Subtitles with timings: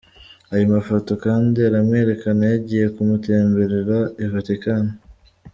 [0.53, 4.85] Ayo mafoto kandi aramwerekana yagiye kumutemberera I Vatican.